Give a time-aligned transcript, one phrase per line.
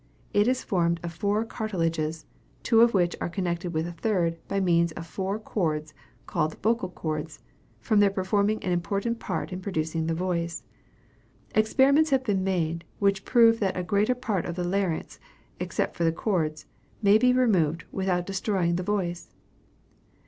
[0.33, 2.25] It is formed of four cartilages,
[2.63, 5.93] two of which are connected with a third, by means of four chords,
[6.25, 7.37] called vocal chords,
[7.79, 10.63] from their performing an important part in producing the voice.
[11.53, 15.19] Experiments have been made, which prove that a greater part of the larynx,
[15.59, 16.65] except these chords,
[17.03, 19.29] may be removed without destroying the voice.